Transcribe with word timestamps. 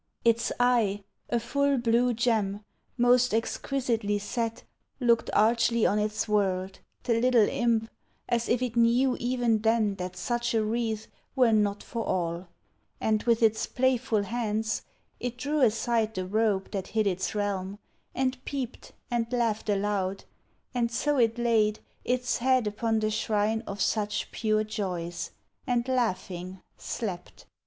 Its 0.25 0.51
eye, 0.59 1.03
A 1.29 1.39
full 1.39 1.77
blue 1.77 2.11
gem, 2.11 2.65
most 2.97 3.35
exquisitely 3.35 4.17
set, 4.17 4.63
Looked 4.99 5.29
archly 5.31 5.85
on 5.85 5.99
its 5.99 6.27
world,— 6.27 6.79
the 7.03 7.21
little 7.21 7.47
imp, 7.47 7.87
As 8.27 8.49
if 8.49 8.63
it 8.63 8.75
knew 8.75 9.15
even 9.19 9.59
then 9.61 9.93
that 9.97 10.17
such 10.17 10.55
a 10.55 10.63
wreath 10.63 11.05
Were 11.35 11.51
not 11.51 11.83
for 11.83 12.03
all; 12.03 12.47
and 12.99 13.21
with 13.25 13.43
its 13.43 13.67
playful 13.67 14.23
hands 14.23 14.81
It 15.19 15.37
drew 15.37 15.61
aside 15.61 16.15
the 16.15 16.25
robe 16.25 16.71
that 16.71 16.87
hid 16.97 17.05
its 17.05 17.35
realm, 17.35 17.77
And 18.15 18.43
peeped 18.43 18.93
and 19.11 19.31
laughed 19.31 19.69
aloud, 19.69 20.23
and 20.73 20.89
so 20.89 21.17
it 21.17 21.37
laid 21.37 21.77
Its 22.03 22.37
head 22.37 22.65
upon 22.65 23.01
the 23.01 23.11
shrine 23.11 23.61
of 23.67 23.79
such 23.79 24.31
pure 24.31 24.63
joys, 24.63 25.29
And, 25.67 25.87
laughing, 25.87 26.63
slept. 26.75 27.45